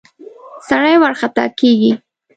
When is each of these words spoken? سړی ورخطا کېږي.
سړی 0.67 0.95
ورخطا 1.03 1.45
کېږي. 1.59 1.91